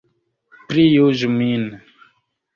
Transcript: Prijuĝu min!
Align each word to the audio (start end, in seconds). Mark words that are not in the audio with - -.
Prijuĝu 0.71 1.31
min! 1.35 1.69